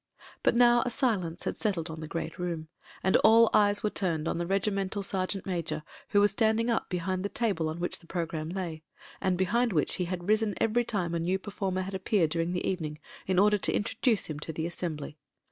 But 0.41 0.55
now 0.55 0.81
a 0.83 0.89
silence 0.89 1.43
had 1.43 1.55
settled 1.55 1.91
on 1.91 1.99
the 1.99 2.07
great 2.07 2.39
room: 2.39 2.69
and 3.03 3.17
all 3.17 3.51
eyes 3.53 3.83
were 3.83 3.91
turned 3.91 4.27
on 4.27 4.39
the 4.39 4.47
regimental 4.47 5.03
sergeant 5.03 5.45
major, 5.45 5.83
who 6.09 6.19
was 6.19 6.31
standing 6.31 6.71
up 6.71 6.89
behind 6.89 7.21
the 7.23 7.29
table 7.29 7.69
on 7.69 7.79
which 7.79 7.99
the 7.99 8.07
programme 8.07 8.49
lay, 8.49 8.81
and 9.21 9.37
behind 9.37 9.73
which 9.73 9.97
he 9.97 10.05
had 10.05 10.27
risen 10.27 10.55
every 10.59 10.85
time 10.85 11.13
a 11.13 11.19
new 11.19 11.37
performer 11.37 11.81
had 11.83 11.93
appeared 11.93 12.31
during 12.31 12.51
the 12.51 12.67
evening, 12.67 12.97
in 13.27 13.37
order 13.37 13.59
to 13.59 13.75
introduce 13.75 14.25
him 14.25 14.39
to 14.39 14.51
the 14.51 14.65
assembly. 14.65 15.19